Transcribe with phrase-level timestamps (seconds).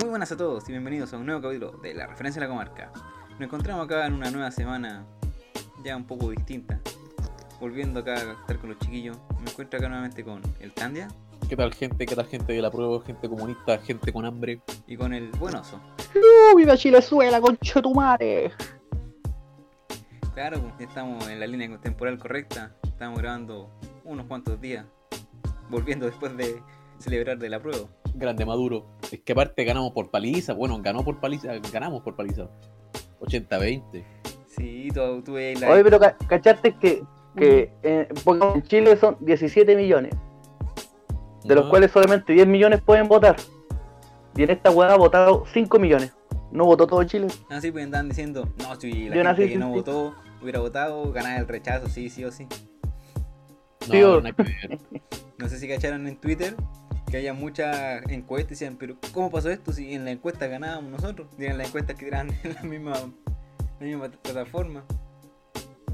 [0.00, 2.48] Muy buenas a todos y bienvenidos a un nuevo capítulo de La Referencia a la
[2.48, 2.90] Comarca.
[3.30, 5.06] Nos encontramos acá en una nueva semana
[5.84, 6.80] ya un poco distinta.
[7.60, 9.16] Volviendo acá a estar con los chiquillos.
[9.44, 11.06] Me encuentro acá nuevamente con el Candia
[11.48, 12.06] ¿Qué tal gente?
[12.06, 13.00] ¿Qué tal gente de la prueba?
[13.04, 14.60] Gente comunista, gente con hambre.
[14.88, 15.80] y con el buen oso.
[16.14, 18.50] ¡Uh, viva Chilezuela, concha tu madre!
[20.34, 22.74] Claro, ya estamos en la línea temporal correcta.
[22.82, 23.70] Estamos grabando
[24.02, 24.86] unos cuantos días.
[25.70, 26.60] Volviendo después de
[26.98, 27.86] celebrar de la prueba.
[28.14, 28.86] Grande Maduro.
[29.10, 30.52] Es que aparte ganamos por paliza.
[30.54, 31.52] Bueno, ganó por paliza.
[31.72, 32.48] Ganamos por paliza.
[33.20, 34.04] 80-20.
[34.46, 35.70] Sí, tú, tú veías la...
[35.70, 37.02] Oye, pero ca- cachaste que,
[37.36, 38.08] que eh,
[38.54, 40.14] en Chile son 17 millones,
[41.44, 43.36] de los cuales solamente 10 millones pueden votar.
[44.36, 46.12] Y en esta hueá ha votado 5 millones.
[46.52, 47.26] No votó todo Chile.
[47.50, 50.60] Ah, sí, pues andaban diciendo, no, si la Yo gente nací que no votó hubiera
[50.60, 52.46] votado, ganaba el rechazo, sí, sí o sí.
[53.88, 54.78] no, no hay que ver.
[55.38, 56.54] No sé si cacharon en Twitter
[57.10, 60.90] que había muchas encuestas y decían, pero ¿cómo pasó esto si en la encuesta ganábamos
[60.90, 61.28] nosotros?
[61.38, 62.92] Y en la encuesta que eran en la misma,
[63.80, 64.84] la misma plataforma.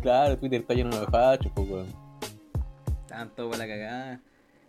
[0.02, 1.86] Claro, Twitter está lleno de fachos, pues, weón.
[3.36, 4.20] Todos para la cagada.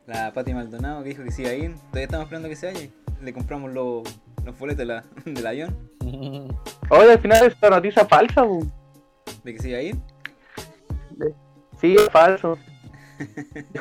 [0.08, 1.74] La Pati Maldonado que dijo que se iba a ir.
[1.76, 2.90] Todavía estamos esperando que se vaya.
[3.22, 4.02] Le compramos los,
[4.44, 5.90] los boletos de la- del avión
[6.90, 8.68] Oye, al final es una noticia falsa, bu.
[9.44, 9.96] de que se iba a ir.
[11.80, 12.58] Sí, es falso.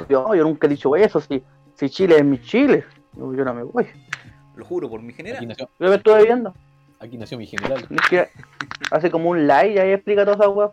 [0.08, 1.42] Yo, yo nunca he dicho eso, si,
[1.80, 2.84] si Chile es mi Chile.
[3.16, 3.86] Yo, no me voy.
[4.54, 5.48] Lo juro por mi general.
[5.48, 6.54] nació, Yo me estuve viendo.
[6.98, 7.86] aquí nació mi general.
[7.88, 8.28] Es que
[8.90, 10.70] hace como un like y ahí explica todas esas weas.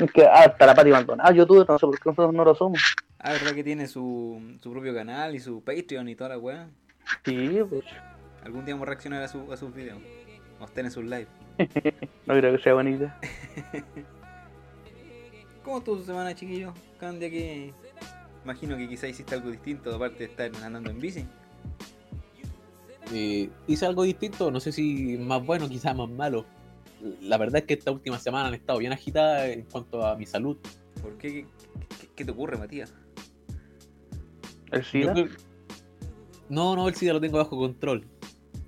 [0.00, 2.54] Es que ah, hasta la Pati Maldonado, YouTube, no sé por qué nosotros no lo
[2.56, 2.82] somos.
[3.20, 6.68] Ah, verdad que tiene su, su propio canal y su Patreon y toda la weá.
[7.24, 7.84] Sí, pues.
[8.42, 10.00] Algún día vamos a reaccionar a, su, a sus videos.
[10.58, 11.28] O estén en sus live.
[12.26, 13.16] No creo que sea buena idea.
[15.62, 16.74] ¿Cómo estuvo su semana, chiquillos?
[16.98, 17.72] Candia que.
[18.44, 21.24] Imagino que quizá hiciste algo distinto, aparte de estar andando en bici.
[23.12, 26.44] Eh, hice algo distinto, no sé si más bueno, quizás más malo.
[27.22, 30.26] La verdad es que esta última semana han estado bien agitadas en cuanto a mi
[30.26, 30.58] salud.
[31.02, 31.46] ¿Por qué?
[32.14, 32.94] ¿Qué, te ocurre, Matías?
[34.72, 35.12] El SIDA.
[35.12, 35.28] creo-
[36.48, 38.06] No, no, el SIDA lo tengo bajo control.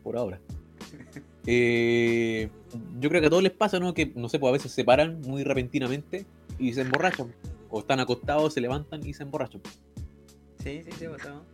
[0.02, 0.40] Por ahora.
[1.48, 2.50] Eh,
[2.98, 3.94] yo creo que a todos les pasa, ¿no?
[3.94, 6.26] Que, no sé, pues a veces se paran muy repentinamente
[6.58, 7.32] y se emborrachan.
[7.76, 9.60] O están acostados, se levantan y se emborrachan.
[10.62, 11.44] Sí, sí, sí, ha pasado.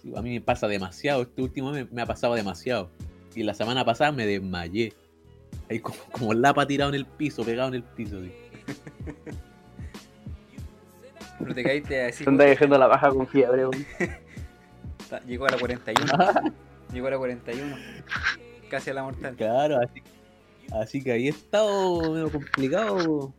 [0.00, 1.20] Sí, a mí me pasa demasiado.
[1.20, 2.90] Este último mes me ha pasado demasiado.
[3.34, 4.94] Y la semana pasada me desmayé.
[5.68, 8.22] Ahí como, como lapa tirado en el piso, pegado en el piso.
[8.22, 8.32] sí.
[11.38, 12.24] Pero te caíste así.
[12.24, 13.64] Se anda dejando la baja con fiebre,
[15.26, 16.10] Llegó a la 41.
[16.92, 17.76] Llegó a la 41.
[18.70, 19.36] Casi a la mortal.
[19.36, 20.02] Claro, así,
[20.72, 23.34] así que ahí he estado medio complicado.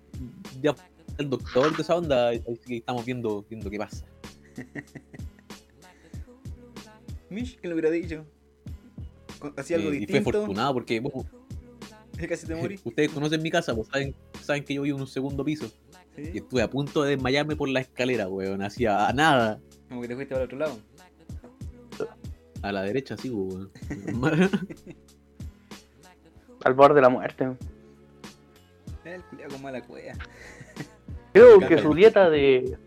[0.62, 0.76] Ya
[1.18, 4.06] el doctor de esa onda, así que estamos viendo, viendo qué pasa.
[7.30, 8.26] Mish, que lo hubiera dicho.
[9.56, 11.26] Hacía algo Eh, y fue afortunado porque bueno,
[12.30, 12.80] Casi te morí.
[12.84, 15.70] ustedes conocen mi casa, pues saben, saben que yo vivo en un segundo piso.
[16.18, 18.64] Y estuve a punto de desmayarme por la escalera, weón.
[18.64, 19.60] Hacía nada.
[19.88, 20.80] Como que te fuiste al otro lado.
[22.64, 23.70] A la derecha, sí, weón.
[26.64, 27.56] Al borde de la muerte.
[29.18, 30.14] El culiao con mala cueva.
[31.34, 32.78] Creo que su dieta de.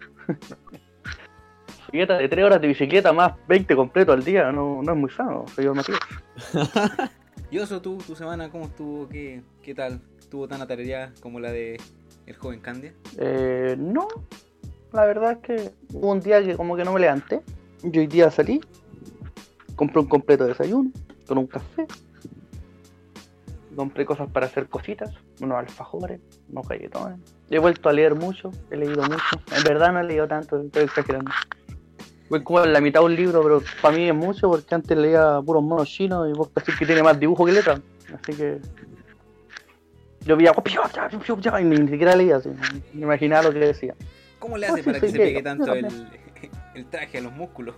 [1.87, 4.99] su dieta de 3 horas de bicicleta más 20 completos al día no, no es
[4.99, 6.01] muy sano, señor Matías.
[7.53, 9.09] Y Oso, tú, tu semana, ¿cómo estuvo?
[9.09, 10.01] ¿Qué, qué tal?
[10.21, 11.81] ¿Estuvo tan atareada como la de
[12.27, 12.95] el joven Candia?
[13.19, 14.07] Eh, no,
[14.93, 17.41] la verdad es que hubo un día que como que no me levanté.
[17.83, 18.61] Yo hoy día salí,
[19.75, 20.93] compré un completo de desayuno
[21.27, 21.89] con un café.
[23.75, 27.19] Compré cosas para hacer cositas, unos alfajores, unos galletones.
[27.51, 29.43] He vuelto a leer mucho, he leído mucho.
[29.57, 31.31] En verdad no he leído tanto, estoy exagerando.
[32.29, 34.97] Voy como en la mitad de un libro, pero para mí es mucho porque antes
[34.97, 37.81] leía puros monos chinos y vos casi que tiene más dibujo que letra.
[38.15, 38.61] Así que
[40.25, 40.53] yo veía
[41.61, 42.51] y ni siquiera leía así,
[42.93, 43.95] me imaginaba lo que decía.
[44.39, 45.87] ¿Cómo le Oh, hace sí, para que soy se pegue yo tanto el,
[46.75, 47.75] el traje a los músculos?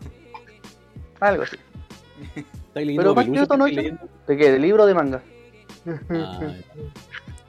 [1.20, 1.56] Algo así.
[2.34, 3.98] ¿Estáis leyendo Pero más que no.
[4.26, 4.52] ¿De qué?
[4.52, 5.22] ¿De libro o de manga?
[6.10, 6.54] Ah,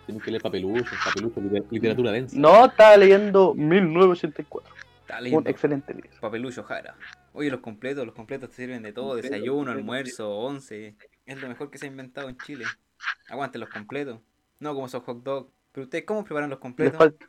[0.05, 2.35] Tienes que leer papelucho, papelucho, liter- literatura densa.
[2.37, 4.69] No, estaba leyendo 1984.
[5.01, 5.49] Está Un lindo.
[5.49, 6.09] excelente libro.
[6.19, 6.95] Papelucho Jara.
[7.33, 10.95] Oye, los completos, los completos te sirven de todo, desayuno, almuerzo, once.
[11.25, 12.65] Es lo mejor que se ha inventado en Chile.
[13.29, 14.19] Aguanten los completos.
[14.59, 15.49] No como esos hot dogs.
[15.71, 16.97] Pero ustedes, ¿cómo preparan los Le completos?
[16.97, 17.25] falta,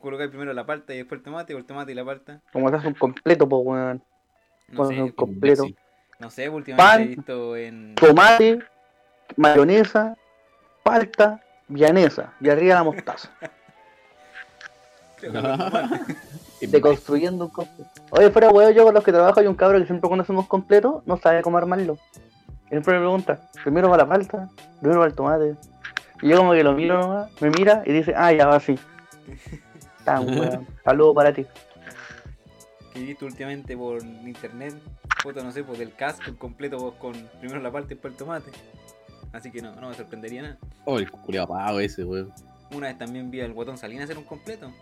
[0.00, 2.42] Colocáis primero la palta y después el tomate, o el tomate y la palta.
[2.52, 4.02] como se hace un completo, pues, weón.
[4.68, 5.64] No sé, completo.
[6.18, 7.02] No sé, últimamente Pan.
[7.02, 7.94] he visto en...
[7.94, 8.58] Tomate,
[9.36, 10.16] mayonesa,
[10.82, 13.30] palta, vianesa y arriba la mostaza.
[15.32, 16.00] Normal.
[16.60, 17.90] Deconstruyendo un completo.
[18.10, 20.46] Oye, fuera huevo, yo con los que trabajo hay un cabro que siempre cuando hacemos
[20.46, 21.98] completo no sabe cómo armarlo.
[22.68, 24.48] Siempre me pregunta, primero va la palta,
[24.80, 25.56] primero va el tomate.
[26.22, 28.78] Y yo como que lo miro nomás, me mira y dice, ah, ya va así.
[30.04, 30.66] Tan weón.
[30.84, 31.46] Saludos para ti.
[32.92, 34.74] Que he visto últimamente por internet,
[35.22, 38.50] fotos, no sé, pues del casco completo con primero la parte y después el tomate.
[39.36, 40.58] Así que no, no me sorprendería nada.
[40.84, 42.32] Oh, el culiado apago ese, weón.
[42.72, 44.72] Una vez también vi al guatón Salinas hacer un completo.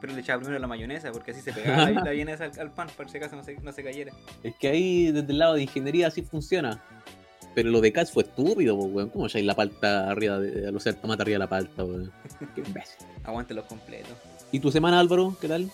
[0.00, 2.72] Pero le echaba primero la mayonesa porque así se pegaba la, la mayonesa al, al
[2.72, 4.12] pan para si acaso no se, no se cayera.
[4.42, 6.82] Es que ahí, desde el lado de ingeniería, así funciona.
[7.54, 9.08] Pero lo de Cats fue estúpido, weón.
[9.10, 10.68] ¿Cómo echáis la palta arriba de.
[10.68, 12.12] O sea, el tomate arriba de la palta, weón?
[12.54, 13.06] Qué imbécil.
[13.24, 14.12] Aguante los completos.
[14.50, 15.36] ¿Y tu semana, Álvaro?
[15.40, 15.70] ¿Qué tal?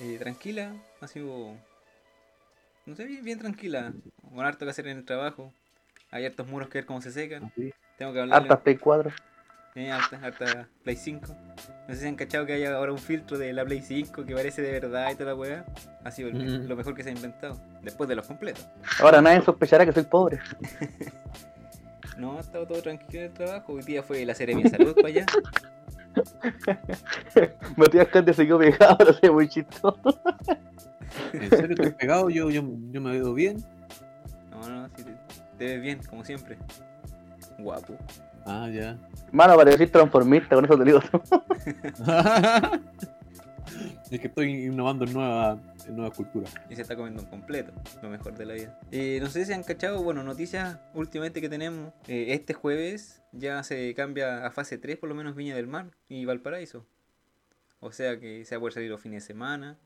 [0.00, 1.54] Eh, tranquila, ha sido.
[2.86, 3.92] No sé, bien, bien tranquila.
[4.22, 5.52] Con harto que hacer en el trabajo.
[6.12, 7.50] Hay hartos muros que ver cómo se secan.
[7.98, 8.42] Tengo que hablar.
[8.42, 9.10] Hartas Play 4.
[9.74, 11.34] Eh, harta, harta Play 5.
[11.88, 14.34] No sé si han cachado que hay ahora un filtro de la Play 5 que
[14.34, 15.64] parece de verdad y toda la weá.
[16.04, 16.68] Ha sido el- Mm.
[16.68, 17.58] lo mejor que se ha inventado.
[17.82, 18.66] Después de los completos.
[19.00, 20.38] Ahora nadie sospechará que soy pobre.
[22.18, 23.72] No, ha estado todo tranquilo en el trabajo.
[23.72, 25.24] Hoy día fue la Seremia Salud para allá.
[27.76, 30.20] Matías Cante se quedó pegado, no sé, muy chistoso.
[31.32, 32.28] ¿En serio te has pegado?
[32.30, 33.64] Yo, yo, yo me veo bien.
[34.50, 35.04] No, no, sí,
[35.62, 36.58] te, ves bien, como siempre.
[37.58, 37.96] Guapo.
[38.44, 38.98] Ah, ya.
[39.30, 41.00] Mano, parecís transformista, con eso te digo.
[44.10, 46.48] es que estoy innovando en nueva, en nueva cultura.
[46.68, 47.72] Y se está comiendo un completo,
[48.02, 48.80] lo mejor de la vida.
[48.90, 51.92] Eh, no sé si han cachado, bueno, noticias últimamente que tenemos.
[52.08, 55.92] Eh, este jueves ya se cambia a fase 3, por lo menos Viña del Mar
[56.08, 56.84] y Valparaíso.
[57.78, 59.78] O sea que se va a poder salir los fines de semana.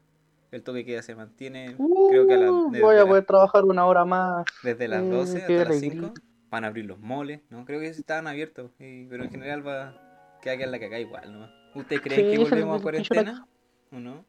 [0.52, 1.76] El toque queda se mantiene,
[2.08, 4.44] creo que a la- Uh, voy a la- poder trabajar una hora más.
[4.62, 6.00] desde las Mm, 12 qué hasta las alegría.
[6.12, 6.20] 5.
[6.50, 7.64] Van a abrir los moles, ¿no?
[7.64, 9.94] Creo que estaban abiertos, eh, pero en general va
[10.40, 11.48] que haga la cagada igual, ¿no?
[11.74, 13.46] ¿Ustedes creen Sí, que volvemos a cuarentena?
[13.92, 14.24] ¿O no?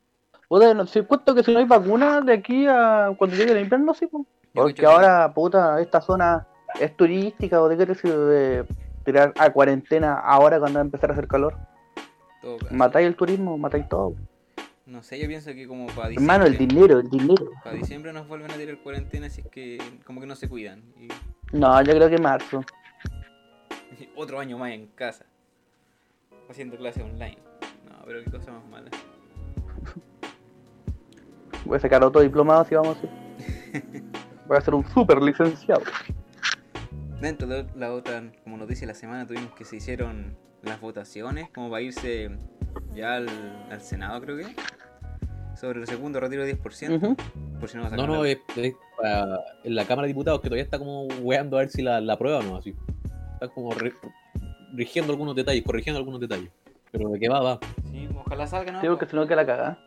[0.49, 3.61] Puta, no sé, cuento que si no hay vacuna de aquí a cuando llegue el
[3.61, 4.25] invierno, sí, pues.
[4.53, 6.47] Porque ahora, puta, esta zona
[6.79, 8.65] es turística, ¿o de qué te sirve
[9.05, 11.53] tirar a cuarentena ahora cuando va a empezar a hacer calor?
[12.41, 12.73] Todo caso.
[12.73, 14.15] Matáis el turismo, matáis todo.
[14.87, 17.51] No sé, yo pienso que como para Hermano, el diciembre, dinero, el dinero.
[17.61, 20.81] para diciembre nos vuelven a tirar cuarentena, así es que como que no se cuidan.
[20.97, 21.09] Y,
[21.51, 22.63] No, yo creo que marzo.
[24.15, 25.25] otro año más en casa,
[26.49, 27.37] haciendo clases online.
[27.89, 28.89] No, pero qué cosa más mala.
[31.65, 33.09] Voy a sacar otro diplomado si vamos así.
[34.47, 35.81] Voy a ser un super licenciado.
[37.19, 41.49] Dentro de la otra, como noticia de la semana, tuvimos que se hicieron las votaciones,
[41.49, 42.29] como para irse
[42.97, 43.27] ya al,
[43.69, 44.45] al Senado, creo que,
[45.55, 46.95] sobre el segundo retiro de 10%.
[46.97, 47.15] Ujú.
[47.59, 50.63] Por si no No, no, es, es para- en la Cámara de Diputados que todavía
[50.63, 52.75] está como weando a ver si la, la aprueba o no, así.
[53.33, 53.93] Está como re-
[54.73, 56.49] rigiendo algunos detalles, corrigiendo algunos detalles.
[56.91, 57.59] Pero de qué va, va.
[57.91, 58.81] Sí, ojalá salga, ¿no?
[58.81, 59.79] Sí, porque si no queda la cagada.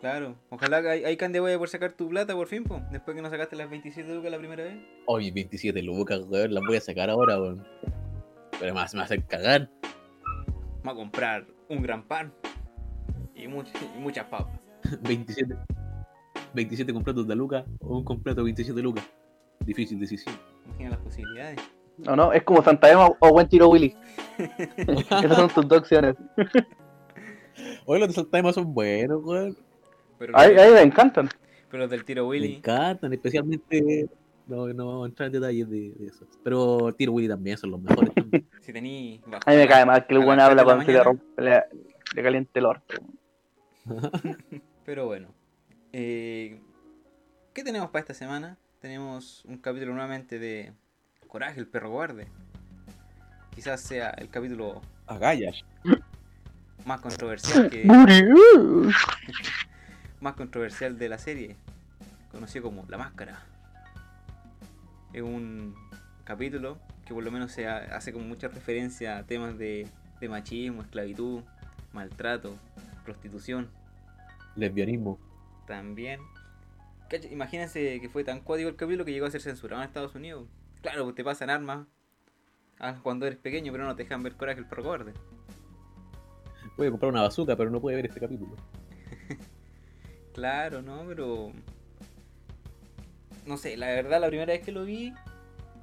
[0.00, 2.78] Claro, ojalá que hay, hay can de huella por sacar tu plata por fin, po,
[2.92, 4.76] después que no sacaste las 27 lucas la primera vez.
[5.06, 7.66] Oye, 27 lucas, weón, las voy a sacar ahora, weón.
[8.60, 9.70] Pero más me va a hacer cagar.
[10.82, 12.32] Vamos a comprar un gran pan
[13.34, 14.58] y, much- y muchas papas.
[15.02, 15.56] 27.
[16.54, 19.04] 27 completos de lucas o un completo de 27 lucas.
[19.60, 20.34] Difícil decisión.
[20.66, 21.60] Imagina las posibilidades.
[21.98, 23.96] No, no, es como Santa Ema o buen tiro Willy.
[24.76, 26.16] Esas son tus dos opciones.
[27.86, 29.56] Oye, los de Santa son buenos, weón.
[30.18, 31.28] Pero, A mí, los, a mí me encantan.
[31.70, 34.08] pero los del tiro Me Willy, encantan, especialmente.
[34.46, 36.26] No, no vamos a entrar en detalles de, de eso.
[36.42, 38.12] Pero Tiro Willy también son los mejores.
[38.14, 38.46] también.
[38.60, 41.42] si tení A mí me cae mal que el buen habla cuando se le, rompe,
[41.42, 41.62] le,
[42.14, 42.94] le caliente el orto.
[44.84, 45.28] Pero bueno.
[45.92, 46.60] eh,
[47.54, 48.58] ¿Qué tenemos para esta semana?
[48.80, 50.72] Tenemos un capítulo nuevamente de
[51.28, 52.26] Coraje, el perro guarde.
[53.54, 55.64] Quizás sea el capítulo Agallas.
[56.84, 58.90] más controversial que Murió.
[60.20, 61.56] más controversial de la serie,
[62.30, 63.46] conocido como La Máscara.
[65.14, 65.74] Es un
[66.24, 69.86] capítulo que por lo menos se ha- hace como mucha referencia a temas de,
[70.20, 71.42] de machismo, esclavitud,
[71.92, 72.56] maltrato,
[73.04, 73.70] prostitución
[74.56, 75.18] Lesbianismo.
[75.66, 76.20] también.
[77.30, 80.48] Imagínense que fue tan cuático el capítulo que llegó a ser censurado en Estados Unidos.
[80.82, 81.86] Claro, pues te pasan armas
[82.80, 85.12] ah, cuando eres pequeño, pero no te dejan ver coraje el perro cobarde.
[86.76, 88.56] Puede comprar una bazooka, pero no puede ver este capítulo.
[90.32, 91.04] Claro, ¿no?
[91.06, 91.52] Pero...
[93.46, 95.12] No sé, la verdad la primera vez que lo vi,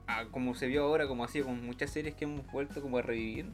[0.07, 3.01] ah, como se vio ahora, como así, con muchas series que hemos vuelto como a
[3.01, 3.45] revivir,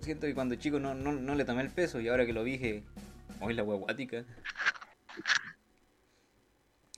[0.00, 2.44] siento que cuando chico no, no, no le tomé el peso y ahora que lo
[2.44, 2.82] vi dije,
[3.40, 4.24] hoy la huevuática.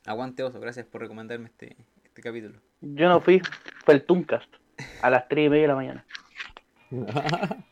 [0.06, 2.58] Aguante oso, gracias por recomendarme este, este capítulo.
[2.80, 3.42] Yo no fui,
[3.84, 4.48] fue el Tooncast.
[5.02, 6.04] A las 3 y media de la mañana.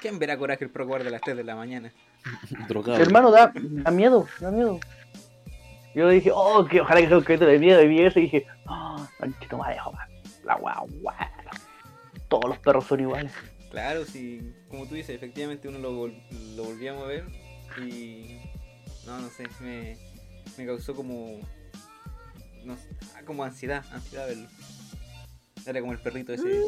[0.00, 1.92] ¿Quién verá Coraje el Pro Guardia a las 3 de la mañana?
[2.68, 3.00] Drogado.
[3.00, 4.80] Hermano, da, da miedo, da miedo.
[5.94, 8.22] Yo dije, oh, que ojalá que sea un crédito de miedo, y vi eso y
[8.22, 10.08] dije, oh, manchito madre, joder,
[10.44, 11.16] la guau, guau.
[12.28, 13.32] Todos los perros son iguales.
[13.70, 16.22] Claro, sí, como tú dices, efectivamente uno lo, vol-
[16.56, 17.24] lo volvía a mover
[17.80, 18.38] y.
[19.06, 19.96] No, no sé, me,
[20.56, 21.38] me causó como.
[22.64, 24.48] No sé, ah, como ansiedad, ansiedad verlo.
[25.66, 26.44] Era como el perrito ese.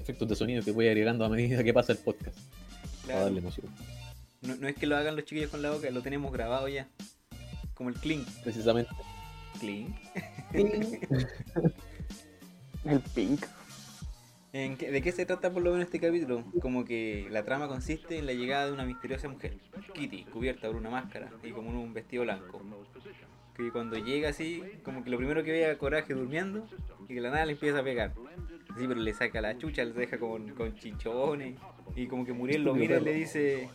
[0.00, 2.36] Efectos de sonido que voy agregando a medida que pasa el podcast.
[3.06, 3.66] Para darle emoción.
[4.42, 6.88] No, no es que lo hagan los chiquillos con la boca, lo tenemos grabado ya.
[7.74, 8.26] Como el clink.
[8.42, 8.90] Precisamente.
[9.58, 9.94] Clink.
[12.84, 13.44] El pink.
[14.52, 16.44] ¿En qué- ¿De qué se trata por lo menos este capítulo?
[16.60, 19.58] Como que la trama consiste en la llegada de una misteriosa mujer,
[19.94, 22.60] Kitty, cubierta por una máscara y como en un vestido blanco.
[23.54, 26.66] Que cuando llega así, como que lo primero que ve a Coraje durmiendo
[27.04, 28.14] y que de la nada le empieza a pegar.
[28.78, 31.58] Sí, pero le saca la chucha, le deja con, con chinchones
[31.94, 33.68] y como que Muriel lo mira y le dice,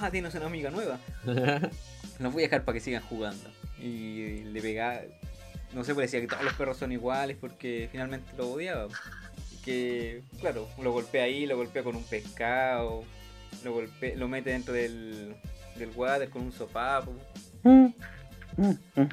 [0.00, 0.98] ah, tienes una amiga nueva.
[2.18, 3.50] Los voy a dejar para que sigan jugando.
[3.80, 5.02] Y le pega,
[5.72, 8.88] no sé, pues decía que todos los perros son iguales porque finalmente lo odiaba.
[9.64, 13.04] Que, claro, lo golpea ahí, lo golpea con un pescado,
[13.62, 15.36] lo golpea, lo mete dentro del,
[15.76, 17.14] del water con un sopapo.
[17.62, 17.86] Mm,
[18.56, 19.08] mm, mm.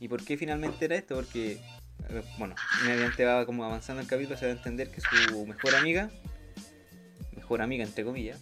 [0.00, 1.16] ¿Y por qué finalmente era esto?
[1.16, 1.60] Porque,
[2.38, 6.10] bueno, mediante va como avanzando el capítulo se va a entender que su mejor amiga,
[7.34, 8.38] mejor amiga entre comillas,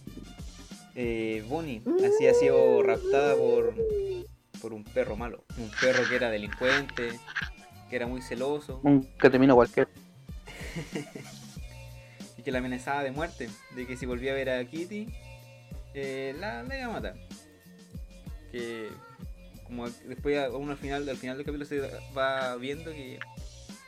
[0.99, 3.75] eh, Bonnie, así ha sido raptada por,
[4.59, 5.43] por un perro malo.
[5.59, 7.11] Un perro que era delincuente,
[7.87, 9.87] que era muy celoso Un que termina cualquier.
[12.37, 15.07] y que la amenazaba de muerte, de que si volvía a ver a Kitty,
[15.93, 17.13] eh, la, la iba a matar.
[18.51, 18.89] Que
[19.65, 21.79] como después uno al final, al final del capítulo se
[22.17, 23.19] va viendo que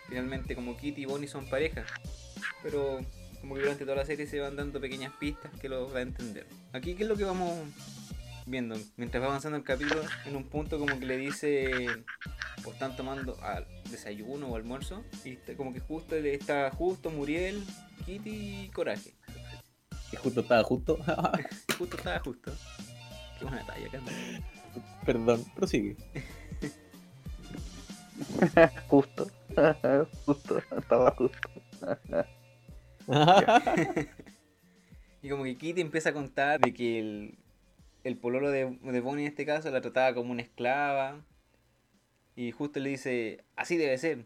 [0.08, 1.86] finalmente como Kitty y Bonnie son pareja.
[2.62, 3.00] Pero
[3.42, 6.02] como que durante toda la serie se van dando pequeñas pistas que lo va a
[6.02, 6.46] entender.
[6.74, 7.52] Aquí qué es lo que vamos
[8.46, 11.86] viendo mientras va avanzando el capítulo en un punto como que le dice
[12.66, 17.64] o están tomando al desayuno o almuerzo y está- como que justo está justo Muriel,
[18.06, 19.14] Kitty y Coraje.
[20.12, 20.98] Y justo estaba justo.
[21.78, 22.52] Justo estaba justo.
[23.38, 24.12] Qué buena talla, Carlos.
[25.06, 25.96] Perdón, prosigue.
[28.88, 29.30] Justo.
[30.26, 30.62] justo.
[30.78, 31.38] Estaba justo.
[35.22, 37.38] Y como que Kitty empieza a contar de que el,
[38.06, 41.26] el pololo de, de Bonnie en este caso la trataba como una esclava.
[42.38, 44.26] Y justo le dice, así debe ser.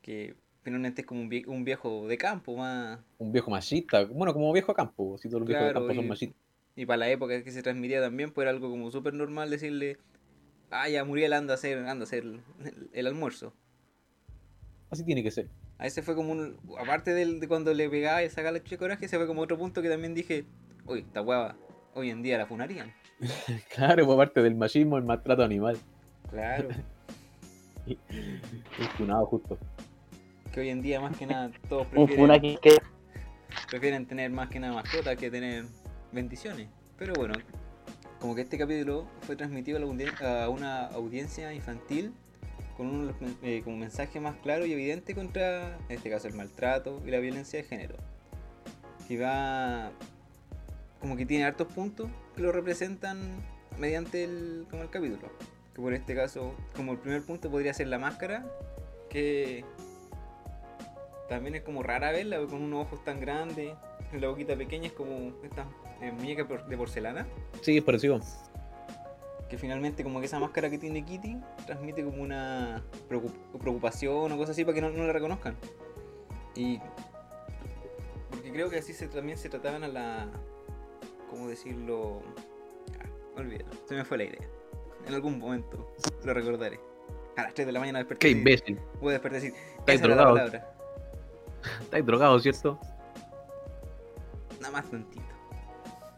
[0.00, 3.00] Que finalmente es como un, vie- un viejo de campo más...
[3.18, 4.04] un viejo machista.
[4.06, 5.18] Bueno, como viejo a campo.
[5.18, 6.38] Si todos los viejos de Claro, campo son y- machistas.
[6.76, 9.98] Y para la época que se transmitía también, pues era algo como súper normal decirle,
[10.70, 12.40] ah, ya Muriel anda a hacer, anda a hacer el,
[12.94, 13.52] el almuerzo.
[14.90, 15.48] Así tiene que ser.
[15.84, 16.56] A ese fue como un.
[16.78, 19.42] Aparte del, de cuando le pegaba y sacaba la chucha de coraje, ese fue como
[19.42, 20.46] otro punto que también dije,
[20.86, 21.56] uy, esta hueva
[21.92, 22.90] hoy en día la funarían.
[23.74, 25.76] Claro, por parte del machismo, el maltrato animal.
[26.30, 26.70] Claro.
[27.86, 29.58] Un funado justo.
[30.54, 32.78] que hoy en día más que nada todos prefieren, que.
[33.68, 35.64] prefieren tener más que nada mascotas que tener
[36.12, 36.68] bendiciones.
[36.96, 37.34] Pero bueno,
[38.20, 42.14] como que este capítulo fue transmitido a, la audien- a una audiencia infantil
[42.76, 47.00] con un eh, como mensaje más claro y evidente contra, en este caso, el maltrato
[47.06, 47.96] y la violencia de género.
[49.08, 49.92] Que va
[51.00, 53.18] como que tiene hartos puntos que lo representan
[53.78, 55.30] mediante el, como el capítulo.
[55.74, 58.46] Que por este caso, como el primer punto podría ser la máscara,
[59.10, 59.64] que
[61.28, 63.74] también es como rara verla, con unos ojos tan grandes,
[64.12, 65.66] la boquita pequeña es como esta
[66.00, 67.26] eh, muñeca de porcelana,
[67.60, 68.20] Sí, es parecido.
[69.48, 74.36] Que finalmente como que esa máscara que tiene Kitty transmite como una preocup- preocupación o
[74.36, 75.56] cosas así para que no, no la reconozcan.
[76.54, 76.80] Y
[78.30, 80.28] porque creo que así se, también se trataban a la,
[81.30, 82.22] ¿cómo decirlo?
[83.00, 84.48] Ah, olvídalo, se me fue la idea.
[85.06, 85.92] En algún momento
[86.24, 86.80] lo recordaré.
[87.36, 88.26] A las 3 de la mañana desperté.
[88.26, 88.78] Qué imbécil.
[89.00, 90.36] Voy a despertar decir, Estáis drogado.
[91.82, 92.78] Estáis drogado, ¿cierto?
[94.60, 95.24] Nada más tantito.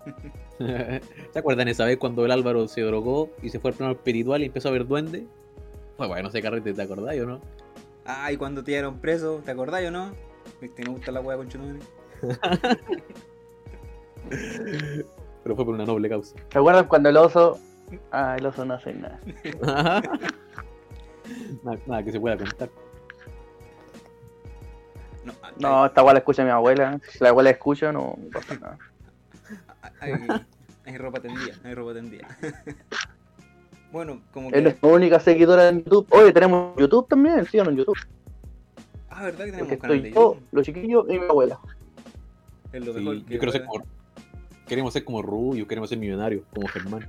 [1.33, 4.43] ¿Se acuerdan esa vez cuando el Álvaro se drogó y se fue al plano espiritual
[4.43, 5.25] y empezó a ver duendes?
[5.97, 7.41] Pues bueno, no sé carrete, ¿te acordás o no?
[8.05, 10.13] Ah, y cuando te llevaron preso, ¿te acordás o no?
[10.61, 11.49] Viste, me gusta la hueá con
[15.43, 16.35] Pero fue por una noble causa.
[16.51, 17.59] ¿Se acuerdan cuando el oso.
[18.11, 19.21] Ah, el oso no hace nada.
[21.63, 22.69] nada, nada que se pueda contar.
[25.25, 26.99] No, No, esta weá la escucha mi abuela.
[27.09, 28.79] Si la abuela escucha, no pasa nada.
[30.13, 30.47] Hay,
[30.85, 32.27] hay ropa tendida, hay ropa tendida.
[33.93, 34.63] bueno, como Es que.
[34.63, 36.07] nuestra única seguidora en YouTube.
[36.11, 37.99] Oye, tenemos YouTube también, sí o no en YouTube.
[39.09, 40.49] Ah, ¿verdad que Porque tenemos canal estoy de yo, YouTube?
[40.53, 41.59] los chiquillos y mi abuela.
[42.73, 43.85] Es lo Sí, mejor yo que quiero ser como.
[44.67, 47.09] Queremos ser como Rubio, queremos ser millonarios, como Germán.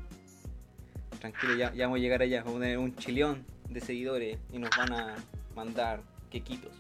[1.19, 2.43] Tranquilo, ya, ya vamos a llegar allá.
[2.43, 5.15] Vamos a tener un chilión de seguidores y nos van a
[5.55, 6.71] mandar quequitos.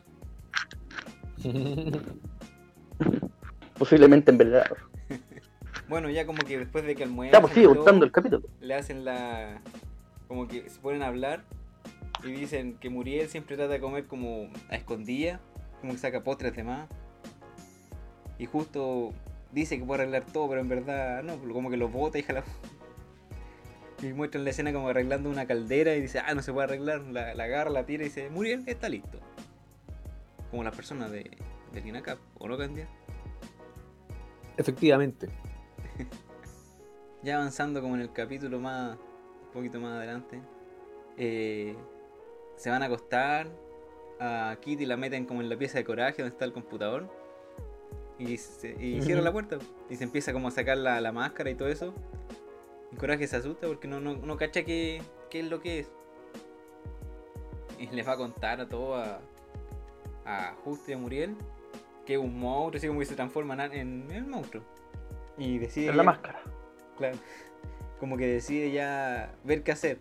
[3.77, 4.65] Posiblemente en verdad.
[5.89, 8.47] Bueno, ya como que después de que almuerzan Ya, pues y todo, gustando el capítulo.
[8.59, 9.61] le hacen la...
[10.27, 11.43] Como que se ponen a hablar
[12.23, 15.39] y dicen que Muriel siempre trata de comer como a escondida,
[15.79, 16.89] como que saca postres de más.
[18.37, 19.13] Y justo
[19.51, 22.43] dice que puede arreglar todo, pero en verdad no, como que lo bota y jala.
[24.03, 27.01] Y muestran la escena como arreglando una caldera y dice, ah, no se puede arreglar,
[27.07, 29.19] la, la agarra, la tira y dice, Muriel está listo.
[30.51, 31.31] Como las personas de,
[31.73, 32.87] de Lina Cap, ¿o no, Candia?
[34.55, 35.29] Efectivamente.
[37.23, 40.39] Ya avanzando como en el capítulo más, un poquito más adelante,
[41.17, 41.75] eh,
[42.55, 43.47] se van a acostar,
[44.19, 47.09] a Kitty la meten como en la pieza de coraje donde está el computador
[48.19, 49.05] y, se, y Ujú.
[49.05, 49.57] cierran la puerta
[49.89, 51.93] y se empieza como a sacar la, la máscara y todo eso.
[52.91, 55.91] Y Coraje se asusta porque no, no, no cacha qué, qué es lo que es.
[57.79, 59.19] Y les va a contar a todo a,
[60.25, 61.35] a Justo y a Muriel
[62.05, 64.63] que es un monstruo, así como que se transforma en, en el monstruo.
[65.37, 66.41] Y decide En la ya- máscara.
[66.97, 67.17] Claro.
[67.99, 69.99] Como que decide ya ver qué hacer.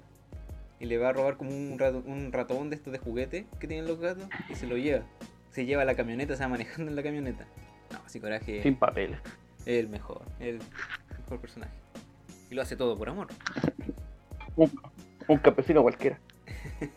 [0.81, 3.66] Y le va a robar como un, rato- un ratón de estos de juguete que
[3.66, 5.05] tienen los gatos y se lo lleva.
[5.50, 7.47] Se lleva a la camioneta, se va manejando en la camioneta.
[7.93, 9.19] No, así coraje Sin papeles.
[9.61, 10.59] es el mejor, el
[11.19, 11.73] mejor personaje.
[12.50, 13.28] Y lo hace todo por amor.
[14.57, 14.71] Un,
[15.28, 16.19] un campesino cualquiera.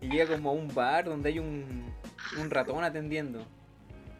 [0.00, 1.84] Y llega como a un bar donde hay un,
[2.38, 3.40] un ratón atendiendo.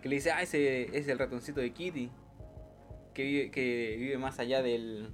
[0.03, 2.11] Que le dice, ah, ese es el ratoncito de Kitty.
[3.17, 5.09] Que vive, que vive más allá del,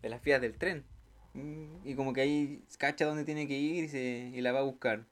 [0.00, 0.82] de las vías del tren.
[1.34, 4.60] Mm, Y como que ahí cacha dónde tiene que ir y, se, y la va
[4.60, 5.04] a buscar.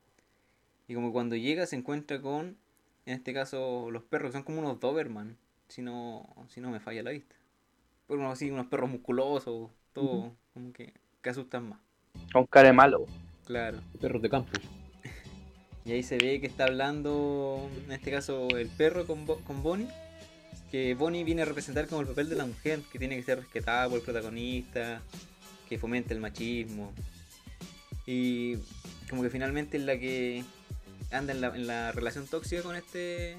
[0.89, 2.57] Y como cuando llega se encuentra con,
[3.05, 5.37] en este caso, los perros, que son como unos Doberman.
[5.69, 7.37] Si no, si no me falla la vista.
[8.09, 11.79] Pero unos así, unos perros musculosos, todo como que, que asustan más.
[12.33, 13.07] Con cara de malo.
[13.47, 13.79] Claro.
[14.01, 14.51] Perros de campo.
[15.85, 19.63] Y ahí se ve que está hablando, en este caso, el perro con, Bo- con
[19.63, 19.89] Bonnie.
[20.71, 23.39] Que Bonnie viene a representar como el papel de la mujer, que tiene que ser
[23.39, 25.03] respetada por el protagonista,
[25.69, 26.93] que fomenta el machismo.
[28.07, 28.57] Y
[29.09, 30.45] como que finalmente es la que
[31.11, 33.37] anda en la, en la relación tóxica con este.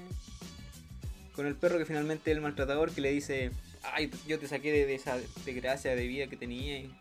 [1.34, 3.50] con el perro, que finalmente es el maltratador que le dice:
[3.82, 5.16] Ay, yo te saqué de, de esa
[5.46, 6.78] desgracia de vida que tenía.
[6.78, 6.92] Y,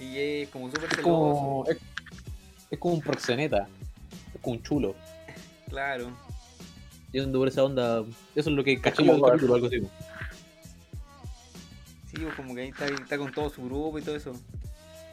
[0.00, 1.64] y es como súper celoso.
[2.70, 3.68] es como un proxeneta.
[4.34, 4.96] Es como un chulo.
[5.68, 6.10] Claro.
[7.22, 8.00] Yendo por esa onda.
[8.34, 9.80] Eso es lo que caché como capítulo, algo así.
[12.10, 14.32] Sí, pues como que ahí está, está con todo su grupo y todo eso.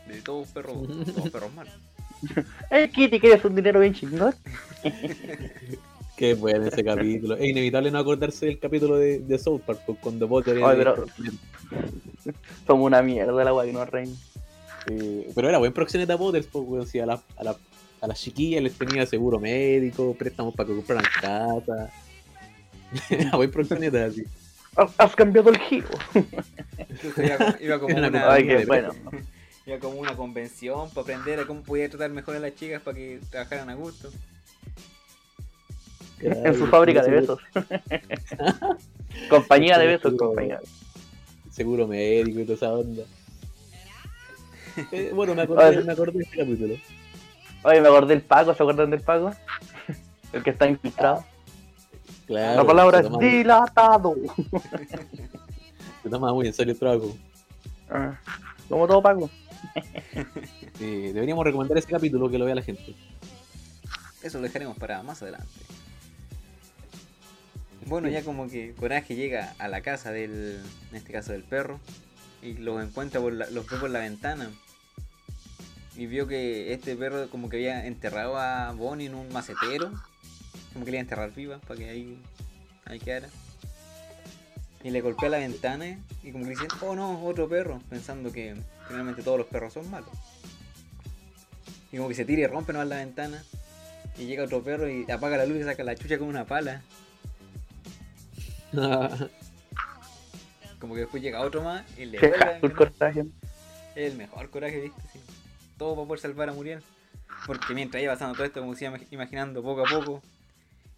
[0.08, 0.86] De todos perros,
[1.16, 1.74] todos perros malos.
[2.72, 4.34] Eh, Kitty, ¿quieres un dinero bien chingón?
[6.18, 7.36] Qué bueno ese capítulo.
[7.36, 10.94] Es inevitable no acordarse del capítulo de, de South Park pues, cuando Potter Ay, era-
[10.96, 11.08] pero-
[12.68, 14.14] Somos una mierda la agua que nos reina.
[14.88, 17.56] Eh, pero era buen proxeneta Potter, pues, weón, si a la, a, la,
[18.04, 21.90] a las chiquillas les tenía seguro médico, préstamos para que compraran casa.
[23.10, 24.26] era buen proxeneta, así.
[24.98, 25.88] Has, cambiado el giro.
[27.16, 28.92] Iba, iba como una una, Ay, bueno.
[29.66, 32.98] iba como una convención para aprender a cómo podía tratar mejor a las chicas para
[32.98, 34.12] que trabajaran a gusto.
[36.20, 37.40] En su fábrica de besos.
[39.30, 40.60] compañía de besos, compañía.
[41.52, 43.04] Seguro médico y toda esa onda.
[44.92, 46.76] Eh, bueno, me acordé, me acordé de este capítulo.
[47.64, 49.32] Oye, me acordé del Paco, ¿se acuerdan del Paco?
[50.34, 51.24] El que está infiltrado.
[52.26, 54.16] Claro, la palabra es dilatado.
[56.04, 57.16] se tomaba muy en serio el trabajo.
[57.90, 58.18] Ah,
[58.70, 59.30] Como todo Paco.
[60.80, 62.96] Eh, deberíamos recomendar ese capítulo que lo vea la gente.
[64.24, 65.48] Eso lo dejaremos para más adelante.
[67.86, 71.80] Bueno, ya como que Coraje llega a la casa del, en este caso del perro,
[72.42, 74.50] y los encuentra, por la- los ve por la ventana.
[75.96, 79.92] Y vio que este perro como que había enterrado a Bonnie en un macetero,
[80.74, 82.22] como que le iba a enterrar viva para que ahí,
[82.86, 83.30] ahí quedara.
[84.84, 88.56] Y le golpea la ventana y como que dice, oh no, otro perro, pensando que
[88.88, 90.10] finalmente todos los perros son malos.
[91.92, 93.44] Y como que se tira y rompe nomás la ventana.
[94.18, 96.82] Y llega otro perro y apaga la luz y saca la chucha con una pala.
[100.80, 102.60] Como que después llega otro más y le vuelve
[103.96, 105.20] el mejor coraje, viste, sí.
[105.84, 106.82] Todo para poder salvar a Muriel.
[107.46, 110.22] Porque mientras iba pasando todo esto, como se iba imag- imaginando poco a poco,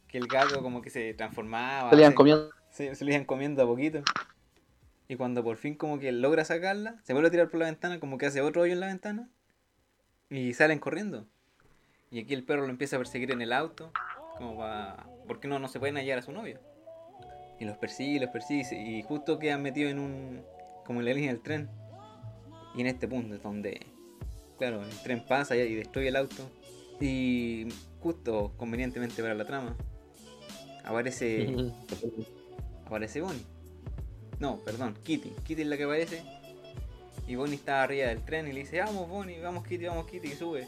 [0.08, 1.90] que el gato como que se transformaba.
[1.90, 2.52] Se le iban comiendo.
[2.70, 4.04] se, se le iban comiendo a poquito.
[5.08, 8.00] Y cuando por fin como que logra sacarla, se vuelve a tirar por la ventana,
[8.00, 9.28] como que hace otro hoyo en la ventana.
[10.30, 11.26] Y salen corriendo.
[12.12, 13.92] Y aquí el perro lo empieza a perseguir en el auto,
[14.38, 15.08] como va...
[15.28, 16.60] Porque no, no se pueden hallar a su novio.
[17.60, 20.44] Y los persigue, los persigue, y justo quedan metidos en un...
[20.86, 21.72] como en la línea del tren.
[22.76, 23.80] Y en este punto es donde,
[24.58, 26.50] claro, el tren pasa y destruye el auto.
[27.00, 27.68] Y
[28.00, 29.76] justo, convenientemente para la trama,
[30.84, 31.48] aparece,
[32.86, 33.46] aparece Bonnie.
[34.40, 35.30] No, perdón, Kitty.
[35.44, 36.24] Kitty es la que aparece.
[37.28, 40.28] Y Bonnie está arriba del tren y le dice, vamos Bonnie, vamos Kitty, vamos Kitty,
[40.28, 40.68] y sube.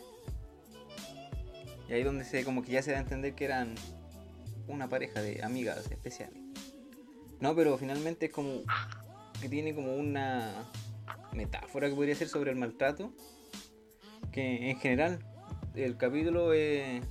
[1.87, 3.75] Y ahí donde se como que ya se da a entender que eran
[4.67, 6.39] una pareja de amigas especiales.
[7.39, 8.63] No, pero finalmente es como
[9.39, 10.51] que tiene como una
[11.33, 13.11] metáfora que podría ser sobre el maltrato.
[14.37, 15.17] Que en general
[15.73, 17.01] el capítulo es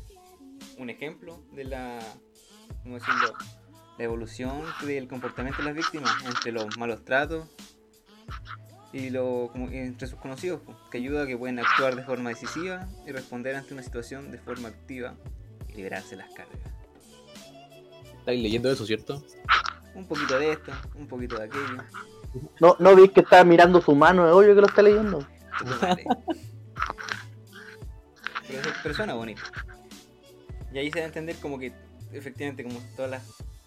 [0.79, 1.99] un ejemplo de la,
[2.85, 3.35] ¿cómo decirlo?
[3.99, 7.49] La evolución del comportamiento de las víctimas entre los malos tratos
[8.93, 12.87] y lo, como, entre sus conocidos, que ayuda a que pueden actuar de forma decisiva
[13.05, 15.17] y responder ante una situación de forma activa
[15.69, 16.61] y liberarse de las cargas.
[18.21, 19.21] ¿Estáis leyendo eso, cierto?
[19.97, 21.83] Un poquito de esto, un poquito de aquello.
[22.61, 25.27] No, no vi que estaba mirando su mano, es obvio que lo está leyendo.
[28.47, 29.43] Pero es persona bonita.
[30.73, 31.73] Y ahí se da a entender como que
[32.13, 33.23] efectivamente como todas las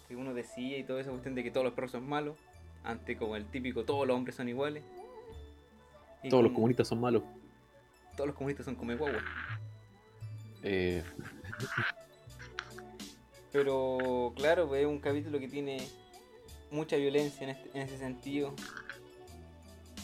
[0.08, 2.36] que uno decía y todo eso, cuestión de que todos los perros son malos,
[2.84, 4.82] ante como el típico todos los hombres son iguales.
[6.22, 7.22] Y Todos los comunistas son malos.
[8.16, 9.20] Todos los comunistas son como guagua.
[10.62, 11.02] Eh,
[13.52, 15.86] Pero claro, pues, es un capítulo que tiene
[16.70, 18.54] mucha violencia en, este- en ese sentido.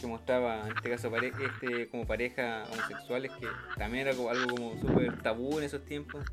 [0.01, 3.47] Que mostraba, en este caso, pare- este, como pareja homosexuales, que
[3.79, 6.25] también era como algo como súper tabú en esos tiempos.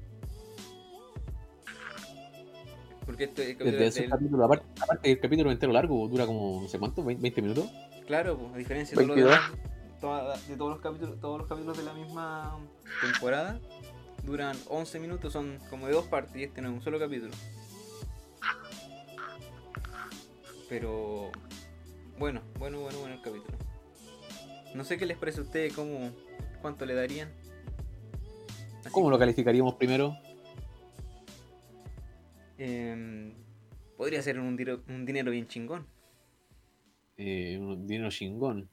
[3.06, 6.62] Porque este el capítulo desde del- capítulo, aparte, aparte el capítulo entero largo, dura como,
[6.62, 7.70] no sé cuánto, 20, 20 minutos.
[8.06, 9.54] Claro, pues, a diferencia de, todos los 22.
[9.56, 12.58] demás- toda- de todos los capítulos, todos los capítulos de la misma
[13.02, 13.60] temporada,
[14.24, 17.34] duran 11 minutos, son como de dos partes y este no es un solo capítulo.
[20.70, 21.30] Pero
[22.18, 23.58] bueno, bueno, bueno, bueno el capítulo.
[24.76, 26.12] No sé qué les parece a ustedes, cómo,
[26.62, 27.30] cuánto le darían.
[28.80, 30.16] Así ¿Cómo lo calificaríamos primero?
[32.58, 33.34] em,
[33.98, 35.86] podría ser un, un dinero bien chingón.
[37.18, 38.70] Eh, un dinero chingón.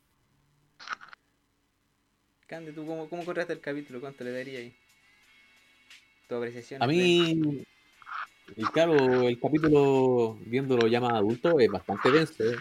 [2.46, 4.00] Cande, ¿tú cómo, cómo cortaste el capítulo?
[4.00, 4.74] ¿Cuánto le daría ahí?
[6.28, 6.82] Tu apreciación.
[6.82, 7.64] A mí,
[8.56, 12.42] y claro, el capítulo, viéndolo ya más adulto, es bastante denso.
[12.44, 12.56] ¿eh?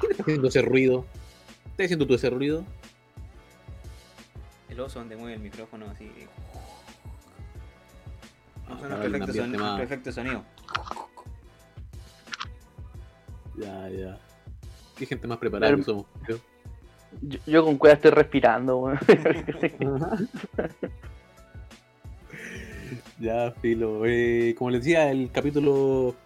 [0.00, 1.04] ¿Quién está haciendo ese ruido?
[1.70, 2.64] ¿Estás haciendo tú ese ruido?
[4.68, 6.10] El oso donde mueve el micrófono así.
[8.68, 10.42] No Ah, son para los el efectos, ambiente más- de sonido.
[13.56, 14.18] Ya, ya.
[14.96, 16.06] Qué gente más preparada Pero- que somos.
[16.28, 16.36] yo.
[17.22, 18.98] Yo, yo con cueva estoy respirando, weón.
[23.20, 24.02] ya, filo.
[24.06, 26.16] Eh, como les decía, el capítulo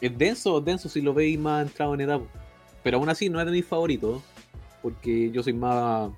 [0.00, 2.20] es denso, denso si lo veis más entrado en edad.
[2.86, 4.22] Pero aún así no es de mis favoritos.
[4.80, 6.08] Porque yo soy más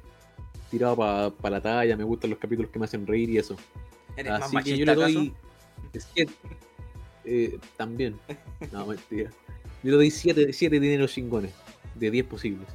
[0.71, 3.57] tirado para la talla, me gustan los capítulos que me hacen reír y eso.
[4.15, 5.35] ¿Eres más Así que yo le doy
[5.95, 6.31] 7.
[7.25, 8.19] Eh, también.
[8.71, 9.31] No, mentira.
[9.83, 11.55] Yo le doy 7 siete dineros chingones.
[11.95, 12.69] De 10 posibles.